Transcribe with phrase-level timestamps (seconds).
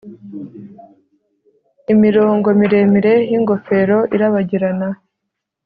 [1.93, 4.87] Imirongo miremire yingofero irabagirana